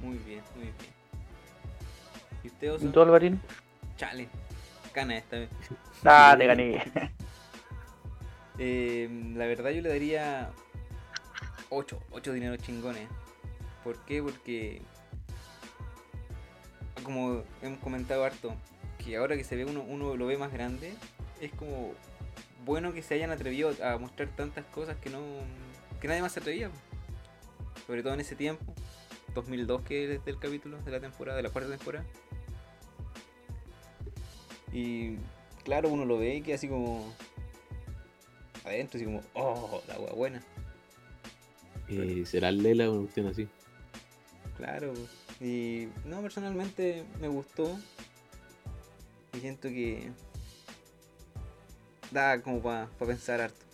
[0.00, 0.74] Muy bien, muy bien.
[2.42, 2.86] ¿Y usted, oso?
[2.86, 3.38] ¿Y tú, Alvarín?
[3.98, 4.30] Chale.
[4.94, 5.50] Cana esta vez.
[6.06, 6.82] Ah, te gané.
[8.58, 10.50] Eh, la verdad yo le daría
[11.70, 13.08] 8, 8 dineros chingones.
[13.84, 14.22] ¿Por qué?
[14.22, 14.82] Porque
[17.02, 18.54] como hemos comentado harto,
[19.04, 20.94] que ahora que se ve uno, uno lo ve más grande,
[21.40, 21.92] es como
[22.64, 25.20] bueno que se hayan atrevido a mostrar tantas cosas que no
[26.00, 26.70] que nadie más se atrevía.
[27.86, 28.74] Sobre todo en ese tiempo,
[29.34, 32.04] 2002 que es del capítulo de la temporada, de la cuarta temporada.
[34.72, 35.16] Y
[35.64, 37.12] claro, uno lo ve y queda así como
[38.64, 40.42] adentro, así como, oh, la agua buena.
[41.88, 43.48] Eh, ¿Será Lela o una cuestión así?
[44.56, 44.92] Claro.
[45.40, 47.78] Y no, personalmente me gustó.
[49.34, 50.10] Y siento que
[52.10, 53.64] da como para pensar harto.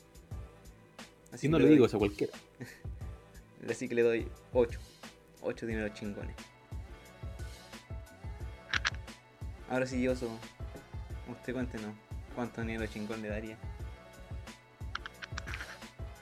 [1.32, 2.32] Así no le doy- digo eso a cualquiera.
[3.70, 4.78] Así que le doy 8.
[5.42, 6.34] 8 dineros chingones.
[9.70, 10.28] Ahora sí, Oso.
[11.30, 11.94] Usted cuéntenos.
[12.34, 13.56] ¿Cuánto dinero chingón le daría?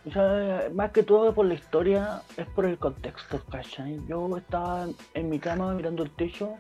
[0.07, 4.01] O sea, más que todo por la historia, es por el contexto, ¿cachai?
[4.09, 6.55] Yo estaba en mi cama mirando el techo,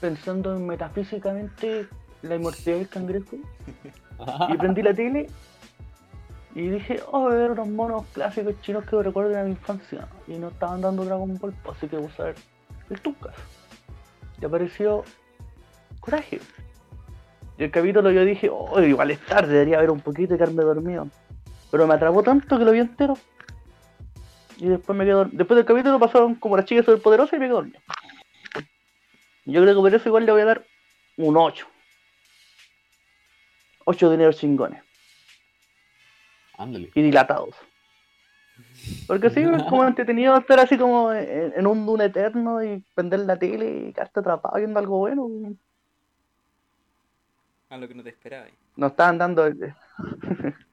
[0.00, 1.88] pensando en metafísicamente
[2.22, 3.36] la inmortalidad del cangrejo,
[4.48, 5.26] y prendí la tele
[6.54, 9.50] y dije, oh, voy a ver unos monos clásicos chinos que me recuerden a mi
[9.50, 10.06] infancia.
[10.28, 12.36] Y no estaban dando Dragon Ball, pues, así que puse a ver
[12.90, 13.34] el Tucas.
[14.40, 15.02] Y apareció
[15.98, 16.40] coraje.
[17.58, 20.62] Y el capítulo yo dije, oh, igual es tarde, debería ver un poquito y quedarme
[20.62, 21.08] dormido.
[21.74, 23.18] Pero me atrapó tanto que lo vi entero.
[24.58, 27.54] Y después me quedo Después del capítulo pasaron como las chicas superpoderosas y me quedé
[27.54, 27.80] dormido.
[29.44, 30.64] Yo creo que por eso igual le voy a dar
[31.16, 31.66] un 8.
[33.86, 34.84] 8 dineros chingones
[36.58, 36.92] Ándale.
[36.94, 37.56] y dilatados.
[39.08, 43.18] Porque sí, es como entretenido estar así como en, en un dune eterno y prender
[43.18, 45.28] la tele y quedarte atrapado viendo algo bueno.
[47.68, 48.46] A lo que no te esperaba.
[48.76, 49.50] Nos estaban dando.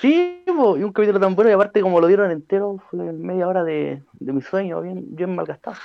[0.00, 3.48] sí, po, y un capítulo tan bueno y aparte como lo dieron entero fue media
[3.48, 5.76] hora de, de mi sueño, bien, bien malgastado.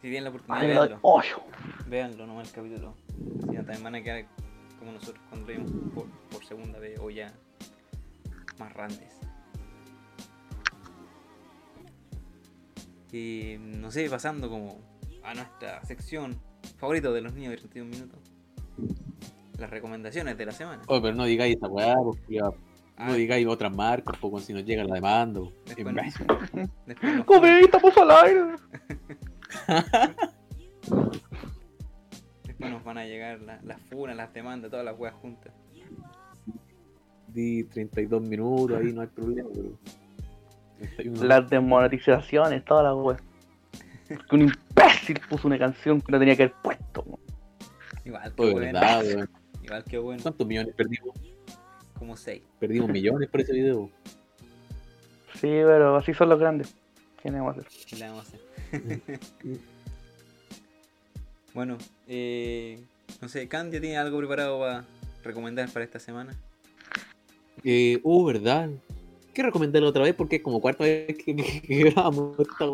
[0.00, 0.98] Si tienen la oportunidad, Ay, véanlo.
[1.02, 1.42] 8.
[1.88, 2.94] Véanlo nomás el capítulo.
[3.40, 4.26] Si no, también van a quedar
[4.78, 7.32] como nosotros cuando lo vimos por, por segunda vez o ya
[8.58, 9.18] más grandes.
[13.10, 14.78] Y no sé, pasando como
[15.24, 16.40] a nuestra sección
[16.76, 18.20] favorito de los niños de 31 minutos.
[19.58, 20.82] Las recomendaciones de la semana.
[20.86, 22.54] Oye, pero no digáis esa weá, porque no
[23.00, 25.40] Ah, digáis otras marcas, poco si nos llega la demanda.
[25.66, 26.26] Después Imbécil.
[26.86, 28.40] Después nos, ¡Come, estamos al aire!
[32.44, 35.52] después nos van a llegar la- las funas, las demandas, todas las weas juntas.
[37.28, 39.68] Di 32 minutos, ahí no hay problema, pero.
[40.96, 43.22] 31 Las desmonetizaciones, todas las weas.
[44.08, 47.04] Que un imbécil puso una canción que no tenía que haber puesto.
[48.04, 48.58] Igual bueno.
[48.58, 49.28] verdad.
[49.68, 50.22] Igual que bueno.
[50.22, 51.14] ¿Cuántos millones perdimos?
[51.98, 52.42] Como 6.
[52.58, 53.90] Perdimos millones por ese video.
[55.34, 56.74] Sí, pero así son los grandes.
[57.22, 57.72] ¿Qué le vamos a hacer?
[57.86, 59.20] ¿Qué le vamos a hacer?
[61.54, 61.76] bueno,
[62.06, 62.78] eh,
[63.20, 64.84] no sé, Candia tiene algo preparado para
[65.24, 66.36] recomendar para esta semana.
[67.64, 68.70] Eh, uh, verdad.
[69.34, 70.14] ¿Qué recomendé la otra vez?
[70.14, 72.64] Porque es como cuarta vez que, que- que grabamos esta.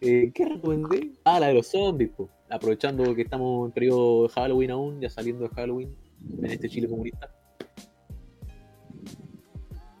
[0.00, 1.10] Eh, ¿Qué recomendé?
[1.24, 2.28] Ah, la de los zombies, po.
[2.48, 5.94] Aprovechando que estamos en periodo de Halloween aún, ya saliendo de Halloween,
[6.38, 7.30] en este Chile comunista.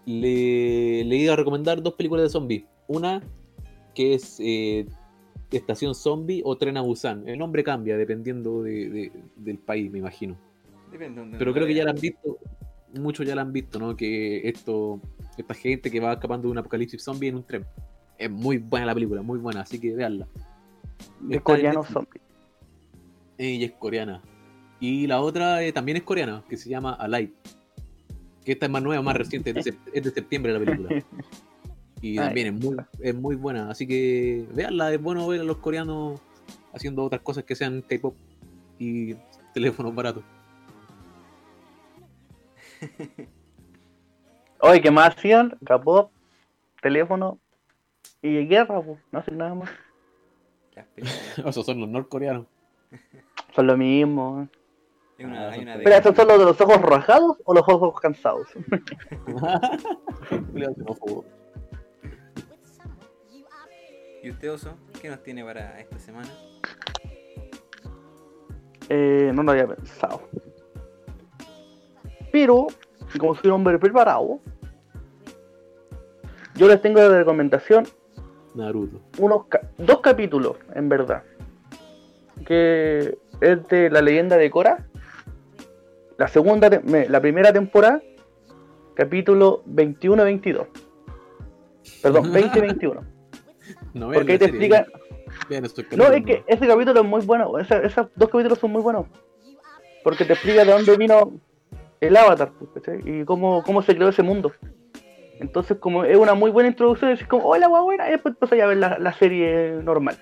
[0.06, 2.64] Le, le iba a recomendar dos películas de zombies.
[2.88, 3.22] Una
[3.94, 4.86] que es eh,
[5.50, 7.28] Estación Zombie o Tren a Busan.
[7.28, 10.36] El nombre cambia dependiendo de- de- del país, me imagino.
[10.90, 12.38] Depende de donde Pero creo que ya la han visto,
[12.98, 13.96] muchos ya la han visto, ¿no?
[13.96, 15.00] Que esto,
[15.36, 17.64] esta gente que va escapando de un apocalipsis zombie en un tren.
[18.18, 20.26] Es muy buena la película, muy buena, así que veanla.
[21.20, 21.36] De
[21.88, 22.22] zombies.
[23.38, 24.22] Ella es coreana.
[24.80, 27.32] Y la otra eh, también es coreana, que se llama Alive.
[28.44, 31.04] Que esta es más nueva, más reciente, es de, sep- es de septiembre la película.
[32.00, 35.44] Y Ay, también es muy, es muy buena, así que veanla, es bueno ver a
[35.44, 36.18] los coreanos
[36.72, 38.14] haciendo otras cosas que sean K-pop
[38.78, 39.14] y
[39.52, 40.24] teléfonos baratos.
[44.60, 45.58] Oye, ¿qué más hacían?
[45.64, 46.10] Capó,
[46.82, 47.38] teléfono
[48.22, 48.98] y guerra, pues.
[49.12, 49.70] No hacen nada más.
[51.36, 52.46] Esos son los norcoreanos.
[53.54, 54.48] Son lo mismo.
[55.24, 57.64] Una, Ah, hay una de Espera, ¿estos son los de los ojos rajados o los
[57.68, 58.48] ojos cansados?
[64.22, 64.76] ¿Y usted, Oso?
[65.00, 66.28] ¿Qué nos tiene para esta semana?
[68.88, 70.22] Eh, no lo había pensado.
[72.32, 72.66] Pero,
[73.18, 74.40] como soy un hombre preparado,
[76.54, 77.86] yo les tengo de recomendación
[78.54, 79.00] Naruto.
[79.18, 81.22] unos ca- dos capítulos, en verdad.
[82.44, 84.86] Que es de la leyenda de Korra.
[86.20, 88.02] La segunda, la primera temporada,
[88.92, 90.66] capítulo 21-22.
[92.02, 93.00] Perdón, 20-21.
[93.94, 97.58] No Porque ahí te estos No, es que ese capítulo es muy bueno.
[97.58, 99.06] esos dos capítulos son muy buenos.
[100.04, 101.32] Porque te explica de dónde vino
[102.02, 103.00] el avatar pues, ¿cachai?
[103.02, 104.52] y cómo, cómo se creó ese mundo.
[105.38, 108.60] Entonces, como es una muy buena introducción, es como, hola, guau, buena, y después empezás
[108.60, 110.18] a ver la, la serie normal.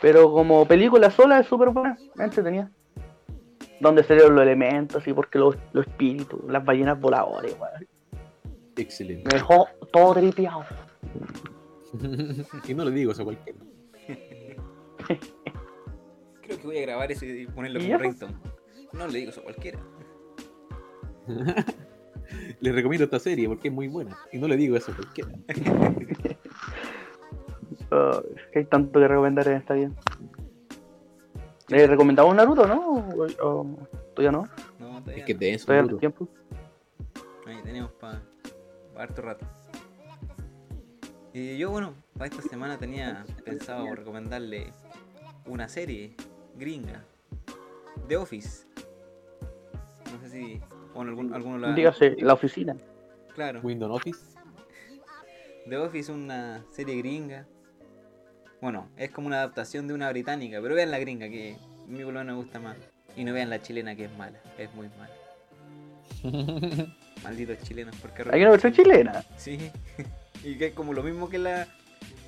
[0.00, 2.70] Pero como película sola es súper buena, entretenida.
[3.84, 7.86] Donde se dieron los elementos y porque los, los espíritus, las ballenas voladoras, weón.
[8.76, 9.28] Excelente.
[9.28, 10.64] Me dejó todo tripeado.
[12.66, 13.58] y no le digo eso a cualquiera.
[16.40, 18.34] Creo que voy a grabar eso y ponerlo ¿Y como ringtone.
[18.94, 19.78] No le digo eso a cualquiera.
[22.60, 24.16] Les recomiendo esta serie porque es muy buena.
[24.32, 25.30] Y no le digo eso a cualquiera.
[28.52, 29.92] Que hay tanto que recomendar en esta vida.
[31.68, 32.88] ¿Le recomendamos Naruto, no?
[32.90, 33.78] O, o-
[34.14, 34.48] todavía no,
[34.78, 35.40] No, todavía Es que no.
[35.40, 35.66] de eso.
[35.66, 36.00] todavía hay Naruto.
[36.00, 36.28] tiempo.
[37.46, 38.22] Ahí tenemos para
[38.96, 39.46] harto rato.
[41.32, 44.72] Y yo, bueno, para esta semana tenía pensado recomendarle
[45.46, 46.14] una serie
[46.56, 47.02] gringa,
[48.08, 48.66] The Office.
[50.12, 50.60] No sé si
[50.94, 51.72] bueno, algún, alguno la.
[51.74, 52.76] Dígase, la oficina.
[53.34, 54.20] Claro, Windows Office.
[55.68, 57.46] The Office es una serie gringa
[58.64, 62.02] Bueno, es como una adaptación de una británica, pero vean la gringa, que a mí
[62.02, 62.78] por lo menos me gusta más.
[63.14, 65.12] Y no vean la chilena, que es mala, es muy mala.
[67.22, 69.22] Malditos chilenos, porque Hay una versión chilena.
[69.36, 69.70] Sí,
[70.42, 71.68] y que es como lo mismo que la,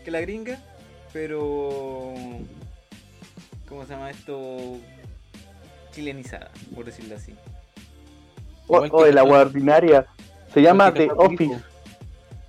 [0.05, 0.59] que la gringa,
[1.11, 2.13] pero.
[3.67, 4.77] ¿Cómo se llama esto?
[5.93, 7.35] Chilenizada, por decirlo así.
[8.67, 10.05] O, o de la guardinaria.
[10.53, 11.63] Se llama The Office.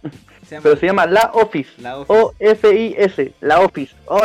[0.47, 0.49] Pico.
[0.49, 1.81] Se llama, Pero se llama La Office.
[1.81, 2.13] La Office.
[2.21, 3.33] O-F-I-S.
[3.41, 3.95] La Office.
[4.05, 4.21] Oh.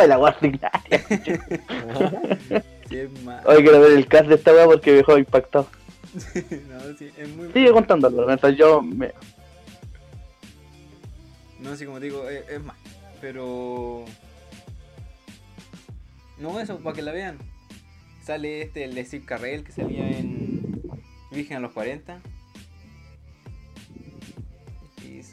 [2.89, 5.67] Sí, es ma- Hoy quiero ver el cast de esta weá porque me dejó impactado.
[6.13, 8.25] no, sí, es muy Sigue contándolo.
[8.27, 9.11] Mientras yo me.
[11.59, 12.75] No, así como te digo, es, es más.
[13.19, 14.05] Pero.
[16.37, 17.37] No, eso, para que la vean.
[18.23, 20.81] Sale este, el de Steve Carrell, que salía en
[21.31, 22.21] Virgen a los 40.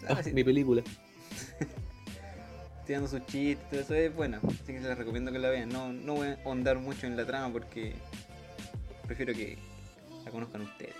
[0.09, 0.83] Así, Mi película.
[2.91, 4.39] tirando sus chistes, todo eso es bueno.
[4.45, 5.69] Así que les recomiendo que la vean.
[5.69, 7.95] No, no voy a ahondar mucho en la trama porque
[9.07, 9.59] prefiero que
[10.25, 10.97] la conozcan ustedes.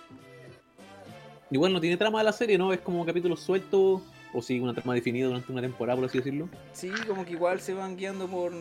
[1.49, 2.71] Igual no tiene trama la serie, ¿no?
[2.71, 4.01] Es como capítulos sueltos.
[4.33, 6.47] O sí, una trama definida durante una temporada, por así decirlo.
[6.71, 8.53] Sí, como que igual se van guiando por.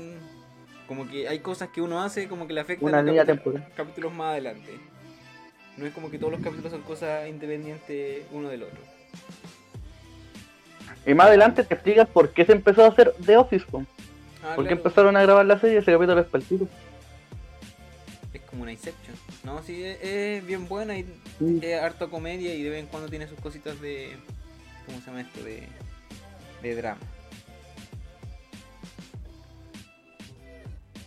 [0.88, 3.24] Como que hay cosas que uno hace como que le afectan Una a línea
[3.76, 4.72] capítulos más adelante.
[5.76, 8.99] No es como que todos los capítulos son cosas independientes uno del otro.
[11.06, 13.64] Y más adelante te explican por qué se empezó a hacer The Office.
[14.42, 15.78] Ah, ¿Por qué claro, empezaron a grabar la serie?
[15.78, 16.68] Ese capítulo es para el tiro.
[18.32, 19.16] Es como una Inception.
[19.44, 21.06] No, sí, es, es bien buena y
[21.62, 24.16] es harto comedia y de vez en cuando tiene sus cositas de.
[24.86, 25.42] ¿Cómo se llama esto?
[25.42, 25.66] De,
[26.62, 27.00] de drama.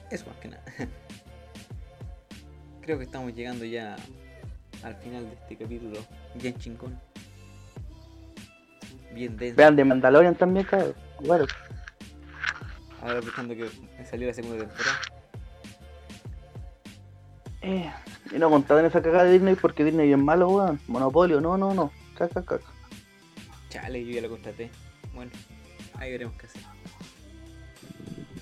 [0.09, 0.63] Eso más que nada.
[2.81, 3.95] Creo que estamos llegando ya
[4.83, 5.99] al final de este capítulo.
[6.35, 6.99] Bien chingón.
[9.13, 9.55] Bien denso.
[9.57, 10.93] Vean de Mandalorian también, cabrón.
[11.25, 11.45] Bueno,
[13.01, 13.69] Ahora buscando que
[14.09, 14.97] salió la segunda temporada.
[17.61, 17.91] eh,
[18.31, 20.79] y no contaban esa cagada de Disney porque Disney es malo, weón.
[20.87, 21.91] Monopolio, no, no, no.
[22.17, 22.65] Caca, caca.
[23.69, 24.69] Chale, yo ya lo contraté.
[25.13, 25.31] Bueno,
[25.95, 26.61] ahí veremos qué hacer.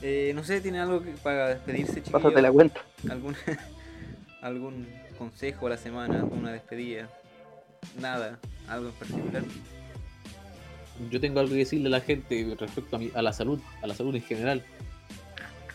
[0.04, 2.22] Eh, no sé, ¿tiene algo que- para despedirse, chiquillos?
[2.22, 2.82] Pásate la cuenta.
[3.10, 3.36] ¿Algún,
[4.42, 6.20] ¿Algún consejo a la semana?
[6.20, 7.10] ¿Alguna despedida?
[8.00, 9.44] Nada, algo en particular.
[11.10, 13.88] Yo tengo algo que decirle a la gente respecto a, mi- a la salud, a
[13.88, 14.64] la salud en general.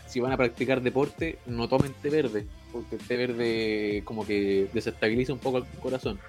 [0.07, 4.69] Si van a practicar deporte, no tomen té verde, porque el té verde como que
[4.73, 6.19] desestabiliza un poco el corazón.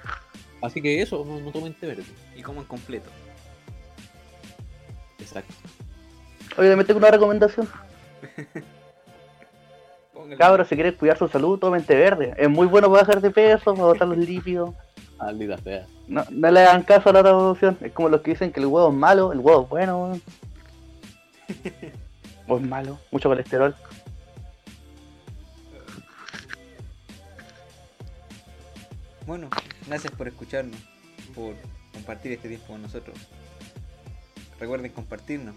[0.61, 2.02] Así que eso, no, no tomen té verde.
[2.37, 3.08] Y como en completo.
[5.20, 5.54] Exacto.
[6.56, 7.68] Oye, me tengo una recomendación.
[10.38, 12.34] Cabros, si quieren cuidar su salud, tomen té verde.
[12.37, 14.74] Es muy bueno para bajar de peso, para botar los lípidos.
[15.18, 15.87] Maldita sea.
[16.07, 17.76] No, no le hagan caso a la otra opción.
[17.81, 20.20] Es como los que dicen que el huevo es malo, el huevo es bueno.
[22.50, 23.74] O es malo, mucho colesterol.
[29.26, 29.50] Bueno,
[29.87, 30.81] gracias por escucharnos,
[31.35, 31.54] por
[31.92, 33.16] compartir este tiempo con nosotros.
[34.59, 35.54] Recuerden compartirnos,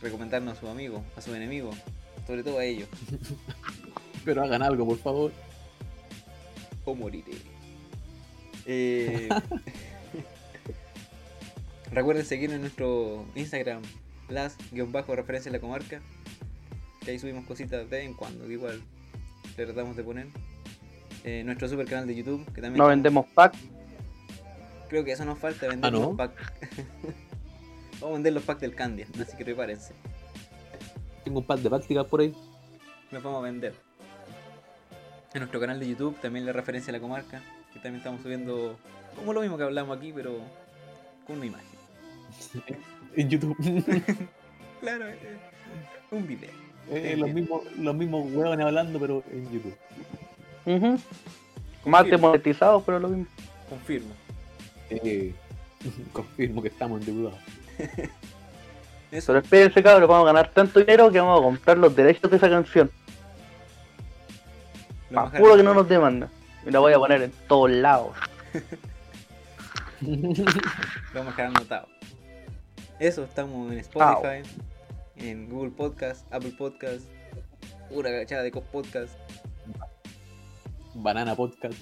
[0.00, 1.70] recomendarnos a su amigo, a su enemigo,
[2.26, 2.88] sobre todo a ellos,
[4.24, 5.32] Pero hagan algo, por favor.
[6.84, 7.32] o moriré.
[8.66, 9.28] Eh,
[11.92, 13.82] Recuerden seguirnos en nuestro Instagram,
[14.28, 16.00] las-referencia en la comarca,
[17.04, 18.82] que ahí subimos cositas de vez en cuando, que igual
[19.56, 20.26] le tratamos de poner.
[21.22, 23.54] Eh, nuestro super canal de YouTube, que también No vendemos pack.
[24.88, 26.00] Creo que eso nos falta vender Ah, ¿no?
[26.08, 26.42] los packs.
[28.00, 29.94] Vamos a vender los packs del Candia, así que prepárense.
[31.22, 32.34] Tengo un par de prácticas por ahí.
[33.10, 33.72] Los vamos a vender.
[35.32, 37.40] En nuestro canal de YouTube también la referencia a la comarca,
[37.84, 38.78] también estamos subiendo
[39.14, 40.38] como lo mismo que hablamos aquí, pero
[41.26, 41.68] con una imagen.
[43.16, 43.56] En YouTube.
[44.80, 45.16] Claro, eh,
[46.10, 46.50] un video.
[46.90, 49.74] Eh, los, mismos, los mismos huevones hablando, pero en YouTube.
[50.66, 50.98] Ujú.
[51.88, 52.10] Más Sí.
[52.10, 53.26] desmonetizados, pero lo mismo.
[53.70, 54.12] Confirmo.
[54.90, 55.32] Eh,
[56.12, 57.38] confirmo que estamos endeudados.
[59.10, 62.30] Eso, Pero espérense, cabros, vamos a ganar tanto dinero que vamos a comprar los derechos
[62.30, 62.90] de esa canción.
[65.10, 66.28] lo Más puro que no nos demandan.
[66.66, 68.16] Y la voy a poner en todos lados.
[70.00, 70.18] lo
[71.14, 71.88] vamos a dejar anotado.
[72.98, 74.48] Eso, estamos en Spotify,
[75.16, 77.04] en Google Podcast, Apple Podcast,
[77.90, 79.18] una agachada de podcast.
[80.94, 81.78] Banana Podcast.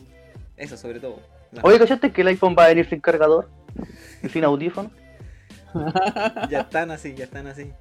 [0.56, 1.20] Eso sobre todo.
[1.62, 3.48] Oye, ¿cachaste que el iPhone va a venir sin cargador?
[4.22, 4.90] Y sin audífono.
[6.50, 7.72] Ya están así, ya están así.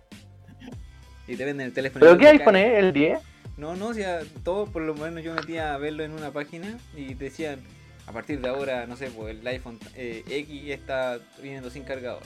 [1.28, 2.06] Y te venden el teléfono.
[2.06, 2.80] ¿Pero qué iPhone es?
[2.80, 3.20] ¿El 10?
[3.62, 6.80] No, no, o sea, todo por lo menos yo metía a verlo en una página
[6.97, 7.59] y decían,
[8.07, 12.24] a partir de ahora, no sé, pues el iPhone eh, X está viniendo sin cargador.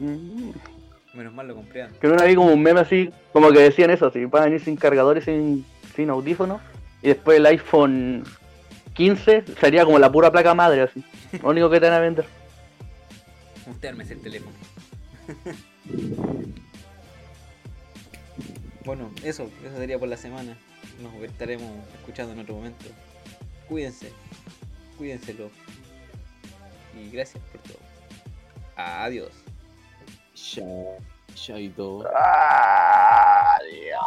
[0.00, 0.52] Mm.
[1.12, 1.98] Menos mal lo compré antes.
[1.98, 4.64] Que no vi como un meme así, como que decían eso, así, va a venir
[4.64, 6.62] sin cargador y sin, sin audífonos.
[7.02, 8.24] Y después el iPhone
[8.94, 11.04] 15 sería como la pura placa madre, así.
[11.42, 12.24] Lo único que te van a vender.
[13.70, 14.56] Usted el teléfono.
[18.84, 20.56] Bueno, eso, eso sería por la semana.
[21.00, 22.86] Nos estaremos escuchando en otro momento.
[23.68, 24.12] Cuídense,
[24.98, 25.50] cuídense cuídenselo.
[26.98, 27.78] Y gracias por todo.
[28.76, 29.32] Adiós.
[30.34, 30.98] Chao.
[31.34, 32.04] Chaito.
[33.60, 34.02] Adiós.